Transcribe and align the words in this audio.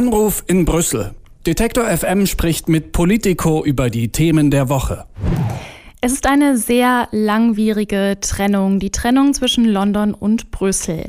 Anruf 0.00 0.44
in 0.46 0.64
Brüssel. 0.64 1.14
Detektor 1.46 1.84
FM 1.84 2.24
spricht 2.24 2.70
mit 2.70 2.92
Politico 2.92 3.62
über 3.62 3.90
die 3.90 4.10
Themen 4.10 4.50
der 4.50 4.70
Woche. 4.70 5.04
Es 6.00 6.12
ist 6.12 6.26
eine 6.26 6.56
sehr 6.56 7.06
langwierige 7.12 8.16
Trennung, 8.18 8.78
die 8.78 8.88
Trennung 8.88 9.34
zwischen 9.34 9.66
London 9.66 10.14
und 10.14 10.50
Brüssel. 10.52 11.08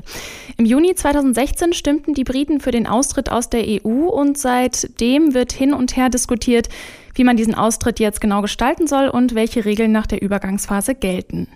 Im 0.57 0.65
Juni 0.65 0.93
2016 0.93 1.71
stimmten 1.71 2.13
die 2.15 2.25
Briten 2.25 2.59
für 2.59 2.71
den 2.71 2.85
Austritt 2.85 3.31
aus 3.31 3.49
der 3.49 3.63
EU 3.65 4.10
und 4.10 4.38
seitdem 4.38 5.33
wird 5.33 5.53
hin 5.53 5.73
und 5.73 5.96
her 5.96 6.10
diskutiert, 6.10 6.67
wie 7.15 7.23
man 7.23 7.37
diesen 7.37 7.55
Austritt 7.55 8.01
jetzt 8.01 8.19
genau 8.19 8.42
gestalten 8.42 8.87
soll 8.87 9.08
und 9.08 9.35
welche 9.35 9.63
Regeln 9.63 9.94
nach 9.94 10.05
der 10.05 10.21
Übergangsphase 10.21 10.96
gelten 10.96 11.47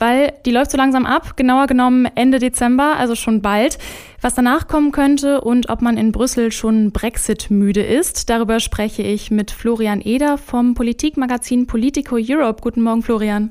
weil 0.00 0.32
die 0.46 0.50
läuft 0.50 0.70
so 0.70 0.76
langsam 0.76 1.06
ab, 1.06 1.36
genauer 1.36 1.66
genommen 1.66 2.08
Ende 2.14 2.38
Dezember, 2.38 2.96
also 2.96 3.14
schon 3.14 3.42
bald. 3.42 3.78
Was 4.20 4.34
danach 4.34 4.66
kommen 4.66 4.92
könnte 4.92 5.40
und 5.40 5.68
ob 5.68 5.82
man 5.82 5.96
in 5.96 6.12
Brüssel 6.12 6.50
schon 6.52 6.90
Brexit 6.90 7.50
müde 7.50 7.82
ist, 7.82 8.28
darüber 8.30 8.60
spreche 8.60 9.02
ich 9.02 9.30
mit 9.30 9.50
Florian 9.50 10.00
Eder 10.00 10.38
vom 10.38 10.74
Politikmagazin 10.74 11.66
Politico 11.66 12.16
Europe. 12.18 12.62
Guten 12.62 12.82
Morgen, 12.82 13.02
Florian. 13.02 13.50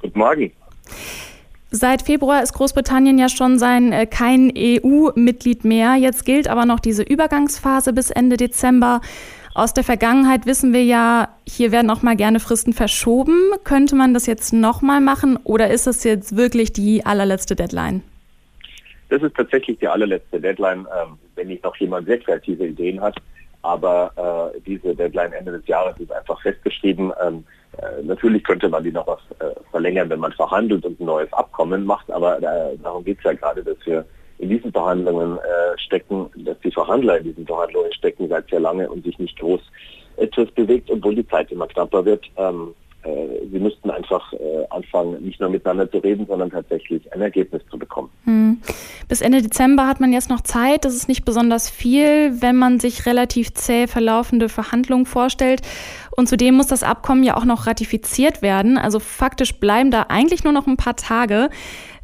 Guten 0.00 0.18
Morgen. 0.18 0.52
Seit 1.72 2.02
Februar 2.02 2.42
ist 2.42 2.52
Großbritannien 2.52 3.16
ja 3.18 3.28
schon 3.28 3.58
sein 3.58 3.92
äh, 3.92 4.06
kein 4.06 4.52
EU-Mitglied 4.56 5.64
mehr. 5.64 5.94
Jetzt 5.94 6.24
gilt 6.24 6.48
aber 6.48 6.66
noch 6.66 6.80
diese 6.80 7.04
Übergangsphase 7.04 7.92
bis 7.92 8.10
Ende 8.10 8.36
Dezember. 8.36 9.00
Aus 9.52 9.74
der 9.74 9.82
Vergangenheit 9.82 10.46
wissen 10.46 10.72
wir 10.72 10.84
ja, 10.84 11.28
hier 11.46 11.72
werden 11.72 11.90
auch 11.90 12.02
mal 12.02 12.14
gerne 12.14 12.38
Fristen 12.38 12.72
verschoben. 12.72 13.50
Könnte 13.64 13.96
man 13.96 14.14
das 14.14 14.26
jetzt 14.26 14.52
nochmal 14.52 15.00
machen 15.00 15.38
oder 15.42 15.70
ist 15.70 15.88
das 15.88 16.04
jetzt 16.04 16.36
wirklich 16.36 16.72
die 16.72 17.04
allerletzte 17.04 17.56
Deadline? 17.56 18.02
Das 19.08 19.20
ist 19.22 19.34
tatsächlich 19.34 19.76
die 19.80 19.88
allerletzte 19.88 20.40
Deadline, 20.40 20.86
ähm, 20.96 21.18
wenn 21.34 21.48
nicht 21.48 21.64
noch 21.64 21.74
jemand 21.76 22.06
sehr 22.06 22.18
kreative 22.18 22.64
Ideen 22.64 23.00
hat. 23.00 23.16
Aber 23.62 24.52
äh, 24.54 24.60
diese 24.60 24.94
Deadline 24.94 25.32
Ende 25.32 25.52
des 25.52 25.66
Jahres 25.66 25.98
ist 25.98 26.12
einfach 26.12 26.40
festgeschrieben. 26.40 27.12
Ähm, 27.20 27.44
äh, 27.78 28.02
natürlich 28.04 28.44
könnte 28.44 28.68
man 28.68 28.84
die 28.84 28.92
noch 28.92 29.08
was 29.08 29.20
äh, 29.40 29.52
verlängern, 29.72 30.08
wenn 30.10 30.20
man 30.20 30.32
verhandelt 30.32 30.86
und 30.86 30.98
ein 31.00 31.04
neues 31.04 31.32
Abkommen 31.32 31.84
macht. 31.84 32.08
Aber 32.12 32.38
äh, 32.38 32.78
darum 32.82 33.04
geht 33.04 33.18
es 33.18 33.24
ja 33.24 33.32
gerade, 33.32 33.64
dass 33.64 33.76
wir 33.84 34.04
in 34.40 34.48
diesen 34.48 34.72
Verhandlungen 34.72 35.38
äh, 35.38 35.78
stecken, 35.78 36.26
dass 36.36 36.58
die 36.60 36.70
Verhandler 36.70 37.18
in 37.18 37.24
diesen 37.24 37.46
Verhandlungen 37.46 37.92
stecken 37.92 38.28
seit 38.28 38.48
sehr 38.48 38.60
lange 38.60 38.90
und 38.90 39.04
sich 39.04 39.18
nicht 39.18 39.38
groß 39.38 39.60
etwas 40.16 40.50
bewegt, 40.52 40.90
obwohl 40.90 41.14
die 41.14 41.28
Zeit 41.28 41.50
immer 41.52 41.66
knapper 41.66 42.04
wird. 42.04 42.24
Ähm, 42.36 42.74
äh, 43.02 43.48
sie 43.50 43.58
müssten 43.58 43.90
einfach 43.90 44.32
äh, 44.34 44.66
anfangen, 44.68 45.22
nicht 45.22 45.40
nur 45.40 45.48
miteinander 45.48 45.90
zu 45.90 45.98
reden, 45.98 46.26
sondern 46.26 46.50
tatsächlich 46.50 47.10
ein 47.12 47.22
Ergebnis 47.22 47.62
zu 47.70 47.78
bekommen. 47.78 48.10
Hm. 48.24 48.60
Bis 49.08 49.22
Ende 49.22 49.40
Dezember 49.40 49.86
hat 49.86 50.00
man 50.00 50.12
jetzt 50.12 50.28
noch 50.28 50.42
Zeit. 50.42 50.84
Das 50.84 50.94
ist 50.94 51.08
nicht 51.08 51.24
besonders 51.24 51.70
viel, 51.70 52.42
wenn 52.42 52.56
man 52.56 52.78
sich 52.78 53.06
relativ 53.06 53.54
zäh 53.54 53.86
verlaufende 53.86 54.48
Verhandlungen 54.48 55.06
vorstellt. 55.06 55.62
Und 56.14 56.28
zudem 56.28 56.54
muss 56.54 56.66
das 56.66 56.82
Abkommen 56.82 57.22
ja 57.22 57.36
auch 57.36 57.46
noch 57.46 57.66
ratifiziert 57.66 58.42
werden. 58.42 58.76
Also 58.76 58.98
faktisch 58.98 59.58
bleiben 59.58 59.90
da 59.90 60.06
eigentlich 60.08 60.44
nur 60.44 60.52
noch 60.52 60.66
ein 60.66 60.76
paar 60.76 60.96
Tage. 60.96 61.48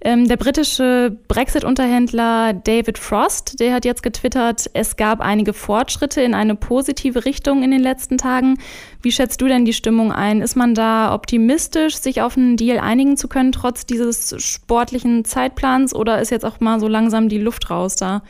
Ähm, 0.02 0.28
der 0.28 0.36
britische 0.36 1.16
Brexit-Unterhändler 1.26 2.52
David 2.52 2.98
Frost, 2.98 3.58
der 3.60 3.72
hat 3.72 3.84
jetzt 3.84 4.02
getwittert, 4.02 4.70
es 4.74 4.96
gab 4.96 5.20
einige 5.20 5.54
Fortschritte 5.54 6.20
in 6.20 6.34
eine 6.34 6.54
positive 6.54 7.24
Richtung 7.24 7.62
in 7.62 7.70
den 7.70 7.80
letzten 7.80 8.18
Tagen. 8.18 8.58
Wie 9.00 9.10
schätzt 9.10 9.40
du 9.40 9.46
denn 9.46 9.64
die 9.64 9.72
Stimmung 9.72 10.12
ein? 10.12 10.42
Ist 10.42 10.54
man 10.54 10.74
da 10.74 11.14
optimistisch, 11.14 11.96
sich 11.96 12.20
auf 12.20 12.36
einen 12.36 12.56
Deal 12.56 12.78
einigen 12.78 13.16
zu 13.16 13.26
können, 13.26 13.52
trotz 13.52 13.86
dieses 13.86 14.34
sportlichen 14.38 15.24
Zeitplans? 15.24 15.94
Oder 15.94 16.20
ist 16.20 16.30
jetzt 16.30 16.44
auch 16.44 16.60
mal 16.60 16.78
so 16.78 16.88
langsam 16.88 17.28
die 17.28 17.38
Luft 17.38 17.70
raus 17.70 17.96
da? 17.96 18.22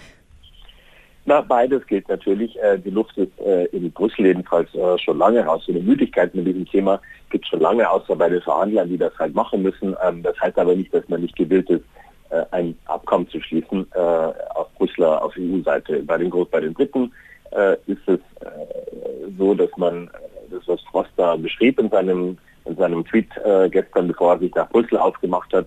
Na, 1.29 1.41
beides 1.41 1.85
gilt 1.89 2.09
natürlich. 2.09 2.57
Äh, 2.63 2.79
die 2.79 2.91
Luft 2.91 3.19
ist 3.19 3.33
äh, 3.41 3.65
in 3.67 3.91
Brüssel 3.91 4.27
jedenfalls 4.27 4.73
äh, 4.75 4.97
schon 4.99 5.19
lange 5.19 5.45
raus. 5.45 5.65
So 5.67 5.73
eine 5.73 5.83
Müdigkeit 5.83 6.33
mit 6.37 6.47
diesem 6.47 6.67
Thema 6.67 7.01
gibt 7.31 7.47
schon 7.47 7.61
lange, 7.61 7.89
außer 7.89 8.17
bei 8.17 8.29
den 8.29 8.43
Verhandlern, 8.43 8.89
die 8.89 8.99
das 8.99 9.17
halt 9.19 9.35
machen 9.35 9.63
müssen. 9.63 9.97
Ähm, 10.03 10.23
das 10.23 10.39
heißt 10.41 10.59
aber 10.59 10.75
nicht, 10.75 10.93
dass 10.93 11.09
man 11.09 11.23
nicht 11.23 11.37
gewillt 11.37 11.69
ist, 11.71 11.85
äh, 12.31 12.45
ein 12.51 12.77
Abkommen 12.87 13.29
zu 13.29 13.41
schließen 13.41 13.87
äh, 13.95 13.99
auf 13.99 14.73
Brüsseler, 14.79 15.23
auf 15.23 15.35
EU-Seite. 15.39 16.03
Bei 16.03 16.19
den 16.19 16.31
Groß, 16.31 16.49
bei 16.51 16.61
den 16.61 16.75
Briten 16.75 17.13
äh, 17.53 17.75
ist 17.87 18.07
es 18.07 18.21
so, 19.39 19.55
dass 19.55 19.71
man 19.77 20.11
das, 20.51 20.67
was 20.67 20.81
Froster 20.83 21.37
beschrieb 21.39 21.79
in 21.79 21.91
seinem, 21.91 22.39
in 22.65 22.77
seinem 22.77 23.05
Tweet 23.05 23.29
gestern, 23.71 24.09
bevor 24.09 24.35
er 24.35 24.39
sich 24.39 24.55
nach 24.55 24.69
Brüssel 24.69 24.99
aufgemacht 24.99 25.53
hat, 25.53 25.67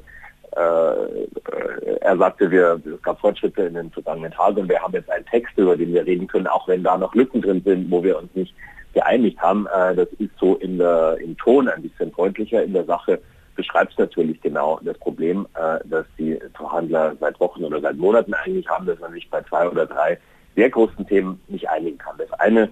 äh, 0.56 1.98
er 2.02 2.18
sagte, 2.18 2.50
wir, 2.50 2.82
es 2.86 3.02
gab 3.04 3.20
Fortschritte 3.20 3.64
in 3.64 3.76
den 3.76 3.92
vergangenen 3.92 4.32
Tagen 4.32 4.62
und 4.62 4.70
wir 4.70 4.82
haben 4.82 4.94
jetzt 4.94 5.10
einen 5.10 5.26
Text, 5.26 5.58
über 5.58 5.78
den 5.78 5.94
wir 5.94 6.06
reden 6.06 6.28
können, 6.28 6.48
auch 6.48 6.68
wenn 6.68 6.84
da 6.84 6.98
noch 6.98 7.14
Lücken 7.14 7.42
drin 7.42 7.62
sind, 7.64 7.92
wo 7.92 8.04
wir 8.04 8.18
uns 8.18 8.34
nicht 8.34 8.54
geeinigt 8.94 9.40
haben. 9.40 9.68
Äh, 9.68 9.96
das 9.96 10.08
ist 10.20 10.32
so 10.40 10.56
in 10.56 10.78
der, 10.78 11.18
im 11.22 11.38
Ton 11.38 11.68
ein 11.68 11.82
bisschen 11.82 12.12
freundlicher. 12.12 12.64
In 12.64 12.74
der 12.74 12.86
Sache 12.86 13.20
beschreibt 13.56 13.94
es 13.94 13.98
natürlich 13.98 14.42
genau 14.42 14.80
das 14.84 14.98
Problem, 14.98 15.48
äh, 15.56 15.80
dass 15.86 16.06
die 16.18 16.40
Verhandler 16.54 17.16
seit 17.20 17.40
Wochen 17.40 17.64
oder 17.64 17.82
seit 17.82 17.98
Monaten 17.98 18.34
eigentlich 18.34 18.68
haben, 18.68 18.86
dass 18.86 19.00
man 19.00 19.14
sich 19.14 19.30
bei 19.30 19.42
zwei 19.44 19.68
oder 19.70 19.86
drei 19.86 20.18
sehr 20.56 20.70
großen 20.70 21.06
Themen 21.08 21.40
nicht 21.48 21.70
einigen 21.70 21.98
kann. 21.98 22.18
Das 22.18 22.32
eine 22.40 22.70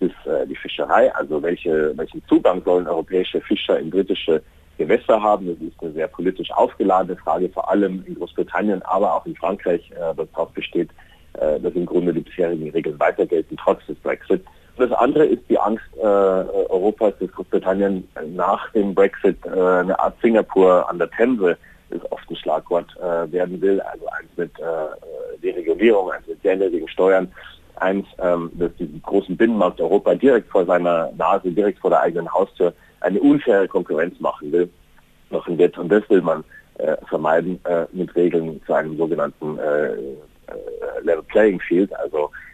ist 0.00 0.14
die 0.48 0.56
Fischerei, 0.56 1.14
also 1.14 1.42
welche, 1.42 1.92
welchen 1.94 2.24
Zugang 2.26 2.62
sollen 2.64 2.86
europäische 2.86 3.38
Fischer 3.42 3.78
in 3.78 3.90
britische 3.90 4.42
Gewässer 4.80 5.22
haben. 5.22 5.46
Das 5.46 5.58
ist 5.58 5.80
eine 5.82 5.92
sehr 5.92 6.08
politisch 6.08 6.50
aufgeladene 6.52 7.14
Frage, 7.18 7.50
vor 7.50 7.70
allem 7.70 8.02
in 8.06 8.14
Großbritannien, 8.14 8.80
aber 8.82 9.14
auch 9.14 9.26
in 9.26 9.36
Frankreich, 9.36 9.90
äh, 9.90 10.14
das 10.16 10.26
darauf 10.32 10.50
besteht, 10.52 10.88
äh, 11.34 11.60
dass 11.60 11.74
im 11.74 11.84
Grunde 11.84 12.14
die 12.14 12.20
bisherigen 12.20 12.70
Regeln 12.70 12.98
weiter 12.98 13.26
gelten, 13.26 13.58
trotz 13.62 13.84
des 13.86 13.98
Brexit. 13.98 14.42
Das 14.80 14.92
andere 14.92 15.26
ist 15.26 15.42
die 15.50 15.58
Angst 15.58 15.84
äh, 15.98 16.00
Europas, 16.00 17.12
dass 17.20 17.30
Großbritannien 17.32 18.08
nach 18.34 18.72
dem 18.72 18.94
Brexit 18.94 19.36
äh, 19.44 19.50
eine 19.50 19.98
Art 19.98 20.14
Singapur 20.22 20.88
an 20.88 20.98
der 20.98 21.10
Themse, 21.10 21.58
ist 21.90 22.10
oft 22.10 22.30
ein 22.30 22.36
Schlagwort, 22.36 22.86
äh, 22.96 23.30
werden 23.30 23.60
will, 23.60 23.78
also 23.82 24.06
eins 24.06 24.30
mit 24.36 24.58
äh, 24.58 25.42
Deregulierung, 25.42 26.10
eins 26.12 26.26
mit 26.26 26.40
sehr 26.40 26.56
niedrigen 26.56 26.88
Steuern, 26.88 27.30
eins, 27.76 28.06
ähm, 28.22 28.50
dass 28.54 28.74
diesen 28.76 29.02
großen 29.02 29.36
Binnenmarkt 29.36 29.82
Europa 29.82 30.14
direkt 30.14 30.50
vor 30.50 30.64
seiner 30.64 31.12
Nase, 31.18 31.50
direkt 31.50 31.80
vor 31.80 31.90
der 31.90 32.00
eigenen 32.00 32.32
Haustür 32.32 32.72
eine 33.00 33.20
unfaire 33.20 33.68
Konkurrenz 33.68 34.18
machen 34.18 34.50
will, 34.50 34.70
machen 35.28 35.58
wird. 35.58 35.76
Und 35.76 35.90
das 35.90 36.08
will 36.08 36.22
man 36.22 36.42
äh, 36.78 36.96
vermeiden 37.06 37.60
äh, 37.64 37.84
mit 37.92 38.14
Regeln 38.16 38.62
zu 38.64 38.72
einem 38.72 38.96
sogenannten 38.96 39.58
äh, 39.58 39.88
äh 39.92 39.94
Level 41.02 41.22
Playing 41.24 41.60
Field. 41.60 41.94
Also 41.96 42.24
äh, 42.26 42.49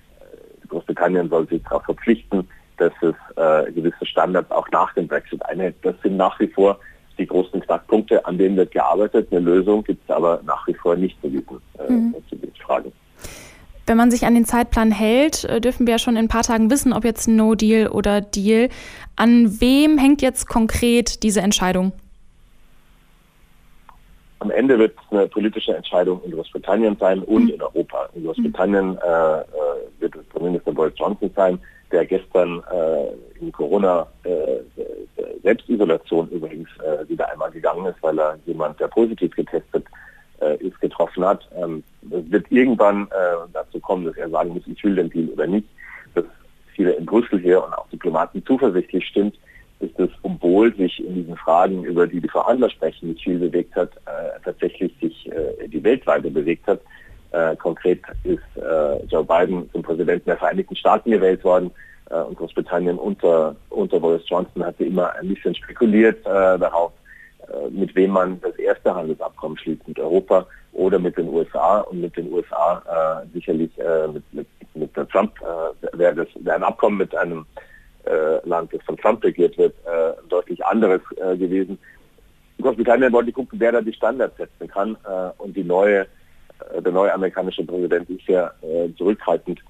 Großbritannien 0.69 1.29
soll 1.29 1.49
sich 1.49 1.63
darauf 1.65 1.85
verpflichten, 1.85 2.49
dass 2.79 2.93
es 3.01 3.15
äh, 3.37 3.73
gewisse 3.73 4.05
Standards 4.05 4.51
auch 4.51 4.69
nach 4.71 4.93
dem 4.95 5.09
Brexit 5.09 5.45
einhält. 5.47 5.77
Das 5.83 5.95
sind 6.03 6.17
nach 6.17 6.39
wie 6.41 6.49
vor 6.49 6.79
die 7.19 7.27
großen 7.27 7.61
Knackpunkte, 7.61 8.25
an 8.27 8.39
denen 8.39 8.57
wird 8.57 8.73
gearbeitet. 8.73 9.29
Eine 9.31 9.41
Lösung 9.41 9.83
gibt 9.85 10.03
es 10.09 10.15
aber 10.15 10.41
nach 10.45 10.67
wie 10.67 10.75
vor 10.75 10.97
nicht 10.97 11.21
zu 11.21 11.29
diesen, 11.29 11.61
mhm. 11.89 12.15
zu 12.29 12.37
diesen 12.37 12.55
Fragen. 12.57 12.93
Wenn 13.87 13.97
man 13.97 14.11
sich 14.11 14.27
an 14.27 14.35
den 14.35 14.45
Zeitplan 14.45 14.91
hält, 14.91 15.45
äh, 15.45 15.61
dürfen 15.61 15.87
wir 15.87 15.93
ja 15.93 15.99
schon 15.99 16.17
in 16.17 16.25
ein 16.25 16.29
paar 16.29 16.43
Tagen 16.43 16.71
wissen, 16.71 16.93
ob 16.93 17.05
jetzt 17.05 17.29
No 17.29 17.55
Deal 17.55 17.89
oder 17.89 18.21
Deal. 18.21 18.69
An 19.15 19.61
wem 19.61 19.97
hängt 19.97 20.23
jetzt 20.23 20.49
konkret 20.49 21.23
diese 21.23 21.41
Entscheidung? 21.41 21.93
Am 24.41 24.51
Ende 24.51 24.79
wird 24.79 24.95
es 24.97 25.17
eine 25.17 25.29
politische 25.29 25.75
Entscheidung 25.75 26.21
in 26.25 26.33
Großbritannien 26.33 26.97
sein 26.99 27.21
und 27.23 27.45
mhm. 27.45 27.51
in 27.51 27.63
Europa. 27.63 28.09
In 28.15 28.25
Großbritannien 28.25 28.99
äh, 28.99 29.01
Premierminister 30.47 30.73
Boris 30.73 30.95
Johnson 30.97 31.31
sein, 31.35 31.59
der 31.91 32.07
gestern 32.07 32.63
äh, 32.73 33.41
in 33.41 33.53
Corona 33.53 34.07
äh, 34.25 34.61
übrigens 36.31 36.69
äh, 36.81 37.09
wieder 37.09 37.31
einmal 37.31 37.51
gegangen 37.51 37.87
ist, 37.87 38.03
weil 38.03 38.19
er 38.19 38.39
jemand, 38.47 38.79
der 38.81 38.89
positiv 38.89 39.35
getestet 39.35 39.85
äh, 40.41 40.57
ist, 40.57 40.81
getroffen 40.81 41.25
hat. 41.25 41.49
Ähm, 41.57 41.83
wird 42.03 42.47
irgendwann 42.51 43.05
äh, 43.07 43.49
dazu 43.53 43.81
kommen, 43.81 44.05
dass 44.07 44.17
er 44.17 44.29
sagen 44.31 44.51
muss, 44.51 44.63
ich 44.67 44.83
will 44.85 44.95
den 44.95 45.11
Deal 45.11 45.29
oder 45.29 45.47
nicht. 45.47 45.69
Dass 46.15 46.25
viele 46.75 46.93
in 46.93 47.07
Brüssel 47.07 47.41
hier 47.41 47.65
und 47.65 47.73
auch 47.75 47.89
Diplomaten 47.89 48.45
zuversichtlich 48.45 49.07
stimmt, 49.07 49.37
ist 49.81 49.99
es, 49.99 50.11
obwohl 50.23 50.75
sich 50.75 51.05
in 51.05 51.15
diesen 51.15 51.37
Fragen, 51.37 51.85
über 51.85 52.07
die 52.07 52.21
die 52.21 52.29
Verhandler 52.29 52.71
sprechen, 52.71 53.11
nicht 53.11 53.23
viel 53.23 53.39
bewegt 53.39 53.75
hat, 53.77 53.91
äh, 54.07 54.41
tatsächlich 54.45 54.93
sich 55.01 55.31
die 55.67 55.85
Welt 55.85 56.07
weiter 56.07 56.31
bewegt 56.31 56.67
hat. 56.67 56.81
Äh, 57.37 57.55
konkret 57.57 58.01
ist 58.25 58.39
äh, 58.57 59.05
Joe 59.09 59.23
Biden 59.23 59.69
zum 59.71 59.83
Präsidenten 59.83 60.25
der 60.25 60.39
Vereinigten 60.39 60.75
Staaten 60.75 61.11
gewählt 61.11 61.45
worden 61.45 61.71
äh, 62.09 62.15
und 62.15 62.39
Großbritannien 62.39 62.97
unter, 62.97 63.55
unter 63.69 64.01
Boris 64.01 64.23
Johnson 64.27 64.65
hatte 64.65 64.85
immer 64.85 65.15
ein 65.17 65.29
bisschen 65.29 65.55
spekuliert 65.55 66.19
äh, 66.21 66.59
darauf, 66.59 66.93
äh, 67.43 67.69
mit 67.69 67.95
wem 67.95 68.13
man 68.13 68.41
das 68.41 68.57
erste 68.57 68.95
Handelsabkommen 68.95 69.59
schließt, 69.59 69.87
mit 69.87 69.99
Europa 69.99 70.47
oder 70.73 70.99
mit 70.99 71.19
den 71.19 71.29
USA. 71.29 71.81
Und 71.81 72.01
mit 72.01 72.17
den 72.17 72.33
USA 72.33 73.23
äh, 73.23 73.27
sicherlich 73.35 73.71
mit, 74.15 74.25
mit, 74.33 74.47
mit 74.75 74.95
Trump 75.11 75.33
wäre 75.93 76.15
das 76.15 76.29
wär 76.41 76.55
ein 76.55 76.63
Abkommen 76.63 76.99
mit 76.99 77.15
einem 77.15 77.45
Land, 78.45 78.73
das 78.73 78.83
von 78.85 78.97
Trump 78.97 79.25
regiert 79.25 79.59
wird, 79.59 79.75
deutlich 80.29 80.65
anderes 80.65 81.01
gewesen. 81.17 81.79
Großbritannien 82.61 83.13
wollte 83.13 83.33
gucken, 83.33 83.59
wer 83.59 83.73
da 83.73 83.81
die 83.81 83.93
Standards 83.93 84.37
setzen 84.37 84.69
kann. 84.69 84.97
Und 85.39 85.57
die 85.57 85.65
neue, 85.65 86.07
der 86.81 86.93
neue 86.93 87.13
amerikanische 87.13 87.65
Präsident 87.65 88.09
ist 88.11 88.27
ja 88.29 88.51
äh, 88.63 88.89
zurückhaltend 88.97 89.61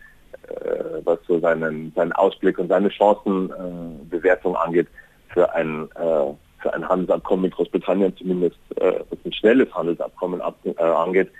äh, 0.49 1.01
was 1.05 1.19
so 1.27 1.41
seinen, 1.41 1.93
seinen 1.95 2.13
Ausblick 2.13 2.59
und 2.59 2.69
seine 2.69 2.91
Chancenbewertung 2.91 4.55
äh, 4.55 4.59
angeht 4.59 4.87
für 5.29 5.53
ein, 5.55 5.89
äh, 5.97 6.33
für 6.63 6.73
ein 6.73 6.89
Handelsabkommen 6.89 7.43
mit 7.43 7.55
Großbritannien, 7.55 8.17
zumindest 8.17 8.57
äh, 8.77 9.01
was 9.11 9.19
ein 9.25 9.33
schnelles 9.33 9.73
Handelsabkommen 9.75 10.41
ab, 10.41 10.57
äh, 10.65 10.83
angeht. 10.83 11.31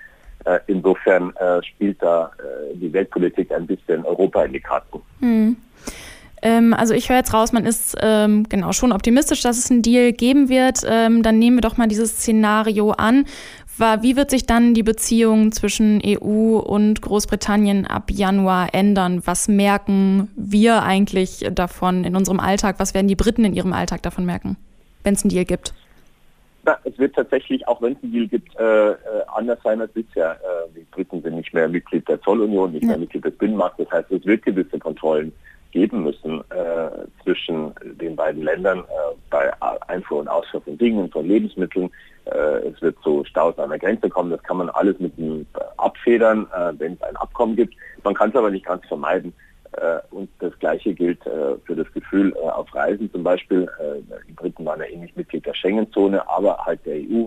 Äh, 0.45 0.59
insofern 0.67 1.33
spielt 1.63 2.01
da 2.01 2.31
die 2.75 2.93
Weltpolitik 2.93 3.51
ein 3.51 3.65
bisschen 3.65 4.05
Europa 4.05 4.43
in 4.43 4.53
die 4.53 4.59
Karten. 4.59 5.01
Hm. 5.19 5.57
Ähm, 6.41 6.73
also 6.73 6.93
ich 6.93 7.09
höre 7.09 7.17
jetzt 7.17 7.33
raus, 7.33 7.51
man 7.51 7.65
ist 7.65 7.97
ähm, 8.01 8.47
genau 8.47 8.71
schon 8.71 8.91
optimistisch, 8.91 9.41
dass 9.41 9.57
es 9.57 9.71
einen 9.71 9.81
Deal 9.81 10.13
geben 10.13 10.49
wird. 10.49 10.81
Ähm, 10.87 11.23
dann 11.23 11.39
nehmen 11.39 11.57
wir 11.57 11.61
doch 11.61 11.77
mal 11.77 11.87
dieses 11.87 12.11
Szenario 12.11 12.91
an, 12.91 13.25
wie 13.79 14.15
wird 14.15 14.29
sich 14.29 14.45
dann 14.45 14.73
die 14.73 14.83
Beziehung 14.83 15.51
zwischen 15.51 16.01
EU 16.05 16.57
und 16.57 17.01
Großbritannien 17.01 17.85
ab 17.85 18.09
Januar 18.11 18.73
ändern? 18.73 19.21
Was 19.25 19.47
merken 19.47 20.29
wir 20.35 20.83
eigentlich 20.83 21.47
davon 21.51 22.03
in 22.03 22.15
unserem 22.15 22.39
Alltag? 22.39 22.75
Was 22.79 22.93
werden 22.93 23.07
die 23.07 23.15
Briten 23.15 23.45
in 23.45 23.53
ihrem 23.53 23.73
Alltag 23.73 24.01
davon 24.03 24.25
merken, 24.25 24.57
wenn 25.03 25.13
es 25.13 25.23
einen 25.23 25.29
Deal 25.29 25.45
gibt? 25.45 25.73
Na, 26.63 26.77
es 26.83 26.97
wird 26.97 27.15
tatsächlich, 27.15 27.67
auch 27.67 27.81
wenn 27.81 27.93
es 27.93 28.03
einen 28.03 28.11
Deal 28.11 28.27
gibt, 28.27 28.53
äh, 28.59 28.89
äh, 28.91 28.95
anders 29.33 29.59
sein 29.63 29.79
als 29.79 29.91
bisher. 29.93 30.31
Äh, 30.31 30.69
die 30.75 30.85
Briten 30.91 31.21
sind 31.21 31.35
nicht 31.35 31.53
mehr 31.53 31.69
Mitglied 31.69 32.07
der 32.09 32.21
Zollunion, 32.21 32.73
nicht 32.73 32.83
ja. 32.83 32.89
mehr 32.89 32.97
Mitglied 32.97 33.23
des 33.23 33.37
Binnenmarkts. 33.37 33.77
Das 33.77 33.91
heißt, 33.91 34.11
es 34.11 34.25
wird 34.25 34.43
gewisse 34.43 34.77
Kontrollen 34.77 35.31
geben 35.71 36.03
müssen 36.03 36.41
äh, 36.49 37.23
zwischen 37.23 37.73
den 38.01 38.15
beiden 38.15 38.43
Ländern 38.43 38.79
äh, 38.79 39.15
bei 39.29 39.51
Einfuhr 39.87 40.19
und 40.19 40.27
Ausfuhr 40.27 40.61
von 40.61 40.77
Dingen, 40.77 41.09
von 41.09 41.25
Lebensmitteln. 41.25 41.89
Äh, 42.37 42.67
es 42.69 42.81
wird 42.81 42.97
zu 43.01 43.23
Staus 43.25 43.57
an 43.57 43.69
der 43.69 43.79
Grenze 43.79 44.09
kommen. 44.09 44.29
Das 44.29 44.43
kann 44.43 44.57
man 44.57 44.69
alles 44.69 44.99
mit 44.99 45.17
dem 45.17 45.45
Abfedern, 45.77 46.47
äh, 46.55 46.73
wenn 46.77 46.93
es 46.93 47.01
ein 47.01 47.15
Abkommen 47.15 47.55
gibt. 47.55 47.73
Man 48.03 48.13
kann 48.13 48.29
es 48.29 48.35
aber 48.35 48.51
nicht 48.51 48.65
ganz 48.65 48.85
vermeiden. 48.85 49.33
Äh, 49.71 49.99
und 50.11 50.29
das 50.39 50.57
Gleiche 50.59 50.93
gilt 50.93 51.25
äh, 51.25 51.55
für 51.65 51.75
das 51.75 51.91
Gefühl 51.93 52.35
auf 52.37 52.73
Reisen 52.75 53.11
zum 53.11 53.23
Beispiel. 53.23 53.67
die 54.27 54.33
Briten 54.33 54.65
waren 54.65 54.81
ja 54.81 54.97
nicht 54.97 55.17
Mitglied 55.17 55.45
der 55.45 55.53
Schengen-Zone, 55.53 56.27
aber 56.29 56.57
halt 56.65 56.85
der 56.85 56.97
EU 56.97 57.25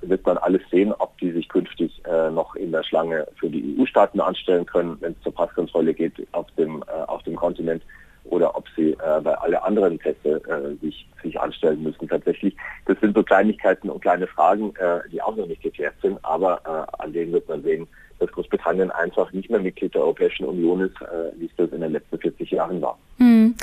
wird 0.00 0.26
man 0.26 0.36
alles 0.38 0.62
sehen, 0.68 0.92
ob 0.98 1.16
die 1.18 1.30
sich 1.30 1.48
künftig 1.48 2.02
noch 2.32 2.56
in 2.56 2.72
der 2.72 2.82
Schlange 2.82 3.28
für 3.38 3.48
die 3.48 3.76
EU-Staaten 3.78 4.18
anstellen 4.20 4.66
können, 4.66 4.96
wenn 4.98 5.12
es 5.12 5.22
zur 5.22 5.32
Passkontrolle 5.32 5.94
geht 5.94 6.14
auf 6.32 6.48
dem, 6.58 6.82
auf 6.82 7.22
dem 7.22 7.36
Kontinent 7.36 7.84
oder 8.30 8.56
ob 8.56 8.64
sie 8.76 8.92
äh, 8.92 9.20
bei 9.22 9.34
alle 9.34 9.62
anderen 9.62 9.98
Pässe 9.98 10.40
äh, 10.48 10.74
sich, 10.84 11.06
sich 11.22 11.38
anstellen 11.38 11.82
müssen 11.82 12.08
tatsächlich. 12.08 12.56
Das 12.86 12.98
sind 13.00 13.14
so 13.14 13.22
Kleinigkeiten 13.22 13.90
und 13.90 14.00
kleine 14.00 14.26
Fragen, 14.26 14.74
äh, 14.76 15.00
die 15.10 15.20
auch 15.20 15.36
noch 15.36 15.46
nicht 15.46 15.62
geklärt 15.62 15.94
sind, 16.00 16.18
aber 16.24 16.60
äh, 16.64 17.02
an 17.02 17.12
denen 17.12 17.32
wird 17.32 17.48
man 17.48 17.62
sehen, 17.62 17.86
dass 18.18 18.30
Großbritannien 18.32 18.90
einfach 18.90 19.32
nicht 19.32 19.50
mehr 19.50 19.60
Mitglied 19.60 19.94
der 19.94 20.02
Europäischen 20.02 20.44
Union 20.44 20.80
ist, 20.80 21.00
äh, 21.00 21.32
wie 21.38 21.46
es 21.46 21.52
das 21.56 21.70
in 21.72 21.80
den 21.80 21.92
letzten 21.92 22.18
40 22.18 22.50
Jahren 22.50 22.80
war. 22.80 22.98
Hm. 23.18 23.54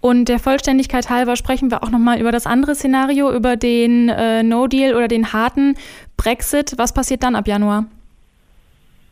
Und 0.00 0.28
der 0.28 0.38
Vollständigkeit 0.38 1.10
halber 1.10 1.36
sprechen 1.36 1.70
wir 1.70 1.82
auch 1.82 1.90
nochmal 1.90 2.20
über 2.20 2.30
das 2.30 2.46
andere 2.46 2.74
Szenario, 2.74 3.32
über 3.32 3.56
den 3.56 4.08
äh, 4.08 4.42
No-Deal 4.42 4.94
oder 4.94 5.08
den 5.08 5.32
harten 5.32 5.74
Brexit. 6.16 6.74
Was 6.78 6.94
passiert 6.94 7.22
dann 7.22 7.34
ab 7.34 7.48
Januar? 7.48 7.86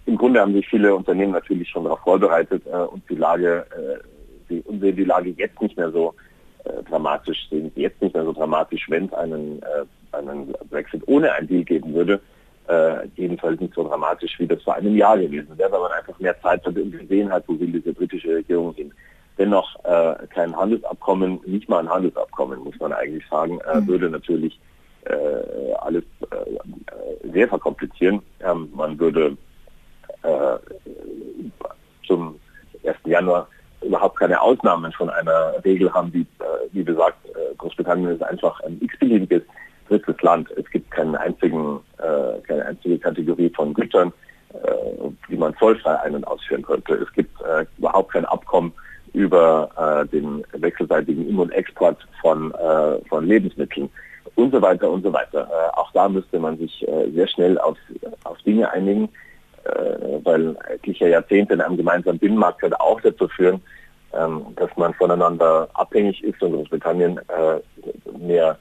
Im 0.07 0.17
Grunde 0.17 0.41
haben 0.41 0.53
sich 0.53 0.69
viele 0.69 0.95
Unternehmen 0.95 1.33
natürlich 1.33 1.69
schon 1.69 1.85
darauf 1.85 2.01
vorbereitet 2.01 2.63
äh, 2.67 2.77
und 2.77 3.03
die 3.09 3.17
Lage 3.17 3.67
äh, 3.71 4.14
und 4.65 4.81
sehen 4.81 4.97
die 4.97 5.05
Lage 5.05 5.31
jetzt 5.31 5.61
nicht 5.61 5.77
mehr 5.77 5.91
so 5.91 6.15
äh, 6.65 6.83
dramatisch, 6.89 7.49
sehen 7.51 7.71
jetzt 7.77 8.01
nicht 8.01 8.15
mehr 8.15 8.25
so 8.25 8.33
dramatisch, 8.33 8.87
wenn 8.89 9.07
es 9.07 9.13
einen, 9.13 9.63
äh, 9.63 10.17
einen 10.17 10.55
Brexit 10.71 11.03
ohne 11.07 11.33
ein 11.33 11.47
Deal 11.47 11.65
geben 11.65 11.95
würde. 11.95 12.21
Äh, 12.67 13.09
jedenfalls 13.17 13.61
nicht 13.61 13.75
so 13.75 13.87
dramatisch, 13.87 14.39
wie 14.39 14.47
das 14.47 14.63
vor 14.63 14.75
einem 14.75 14.97
Jahr 14.97 15.19
gewesen 15.19 15.59
wäre, 15.59 15.71
weil 15.73 15.81
man 15.81 15.93
einfach 15.93 16.19
mehr 16.19 16.41
Zeit 16.41 16.65
hat 16.65 16.77
und 16.77 16.99
gesehen 16.99 17.31
hat, 17.31 17.45
wo 17.47 17.59
will 17.61 17.73
diese 17.73 17.93
britische 17.93 18.37
Regierung 18.37 18.73
hin. 18.75 18.93
Dennoch 19.37 19.85
äh, 19.85 20.27
kein 20.29 20.57
Handelsabkommen, 20.57 21.41
nicht 21.45 21.69
mal 21.69 21.81
ein 21.81 21.91
Handelsabkommen, 21.91 22.61
muss 22.61 22.79
man 22.81 22.93
eigentlich 22.93 23.27
sagen, 23.29 23.61
äh, 23.61 23.81
mhm. 23.81 23.87
würde 23.89 24.09
natürlich 24.09 24.59
äh, 25.05 25.73
alles 25.81 26.05
äh, 26.31 27.31
sehr 27.33 27.49
verkomplizieren. 27.49 28.23
Ähm, 28.41 28.71
man 28.75 28.99
würde 28.99 29.37
äh, 30.23 30.57
zum 32.07 32.41
1. 32.85 32.97
Januar 33.05 33.49
überhaupt 33.85 34.19
keine 34.19 34.41
Ausnahmen 34.41 34.93
von 34.93 35.11
einer 35.11 35.55
Regel 35.65 35.93
haben, 35.93 36.11
die, 36.13 36.23
äh, 36.41 36.45
wie 36.73 36.85
gesagt, 36.85 37.19
äh, 37.29 37.55
Großbritannien 37.57 38.11
ist 38.11 38.23
einfach 38.23 38.61
ein 38.61 38.79
x-beliebiges 38.81 39.43
drittes 39.89 40.21
Land. 40.23 40.51
Es 40.53 40.69
gibt 40.71 40.91
keinen 40.91 41.15
einzigen, 41.15 41.81
äh, 41.99 42.41
keine 42.47 42.67
einzige 42.67 42.99
Kategorie 42.99 43.51
von 43.55 43.75
Gütern, 43.75 44.13
die 45.29 45.37
man 45.37 45.53
zollfrei 45.57 45.99
ein- 46.03 46.15
und 46.15 46.25
ausführen 46.29 46.63
könnte. 46.63 46.95
Es 46.95 47.13
gibt 47.13 47.43
überhaupt 47.77 48.13
kein 48.13 48.25
Abkommen 48.25 48.73
über 49.13 50.07
den 50.13 50.45
wechselseitigen 50.53 51.29
In- 51.29 51.41
und 51.41 51.51
Export 51.51 51.97
von, 52.21 52.55
von 53.09 53.27
Lebensmitteln 53.27 53.91
und 54.37 54.53
so 54.53 54.63
weiter 54.63 54.89
und 54.89 55.03
so 55.03 55.13
weiter. 55.13 55.49
auch 55.77 55.91
da 55.91 56.09
müsste 56.09 56.39
man 56.39 56.57
sich 56.57 56.87
sehr 57.13 57.27
schnell 57.27 57.59
auf, 57.59 57.77
auf 58.23 58.41
Dinge 58.43 58.71
einigen, 58.71 59.09
weil 60.23 60.55
etliche 60.69 61.09
Jahrzehnte 61.09 61.55
in 61.55 61.61
einem 61.61 61.77
gemeinsamen 61.77 62.21
Binnenmarkt 62.21 62.61
könnte 62.61 62.81
auch 62.81 63.01
dazu 63.01 63.27
führen, 63.27 63.61
ähm, 64.19 64.47
dass 64.57 64.71
man 64.77 64.95
voneinander 64.95 65.69
abhängig 65.75 66.23
ist 66.23 66.43
und 66.43 66.53
Großbritannien 66.53 67.19
äh, 67.19 68.19
mehr 68.19 68.59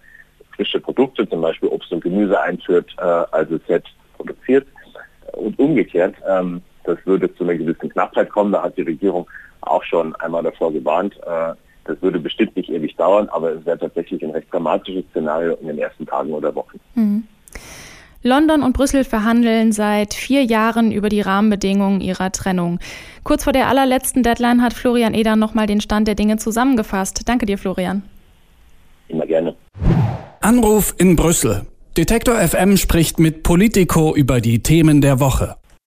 frische 0.56 0.80
Produkte, 0.80 1.28
zum 1.28 1.42
Beispiel 1.42 1.70
Obst 1.70 1.92
und 1.92 2.04
Gemüse 2.04 2.40
einführt, 2.40 2.94
äh, 2.98 3.02
als 3.02 3.50
es 3.52 3.62
jetzt 3.68 3.90
produziert. 4.18 4.68
Und 5.34 5.58
umgekehrt, 5.58 6.16
ähm, 6.28 6.62
das 6.84 6.98
würde 7.06 7.34
zu 7.36 7.44
einer 7.44 7.56
gewissen 7.56 7.90
Knappheit 7.90 8.30
kommen. 8.30 8.52
Da 8.52 8.64
hat 8.64 8.78
die 8.78 8.84
Regierung 8.84 9.28
auch 9.62 9.84
schon 9.84 10.16
einmal 10.18 10.44
davor 10.44 10.72
gewarnt. 10.72 11.18
Äh, 11.26 11.54
das 11.86 12.02
würde 12.02 12.20
bestimmt 12.20 12.56
nicht 12.56 12.70
ewig 12.70 12.96
dauern, 12.96 13.28
aber 13.30 13.52
es 13.52 13.66
wäre 13.66 13.78
tatsächlich 13.78 14.24
ein 14.24 14.32
recht 14.32 14.52
dramatisches 14.54 15.04
Szenario 15.10 15.56
in 15.56 15.68
den 15.68 15.80
ersten 15.80 16.06
Tagen 16.06 16.32
oder 16.32 16.54
Wochen. 16.56 16.80
Mhm. 16.96 17.28
London 18.24 18.64
und 18.64 18.72
Brüssel 18.72 19.04
verhandeln 19.04 19.74
seit 19.74 20.14
vier 20.14 20.46
Jahren 20.46 20.94
über 20.94 21.10
die 21.10 21.20
Rahmenbedingungen 21.20 22.00
ihrer 22.00 22.31
Trennung. 22.31 22.80
Kurz 23.24 23.44
vor 23.44 23.52
der 23.52 23.68
allerletzten 23.68 24.24
Deadline 24.24 24.62
hat 24.62 24.74
Florian 24.74 25.14
Eder 25.14 25.36
nochmal 25.36 25.68
den 25.68 25.81
Stand 25.81 26.08
der 26.08 26.16
Dinge 26.16 26.38
zusammengefasst. 26.38 27.24
Danke 27.25 27.46
dir, 27.46 27.58
Florian. 27.58 28.02
Immer 29.10 29.25
gerne. 29.25 29.56
Anruf 30.40 30.96
in 30.98 31.18
Brüssel. 31.18 31.66
Detektor 31.98 32.36
FM 32.36 32.78
spricht 32.78 33.20
mit 33.20 33.44
Politico 33.44 34.16
über 34.16 34.40
die 34.40 34.64
Themen 34.64 35.02
der 35.02 35.19
Woche. 35.19 35.58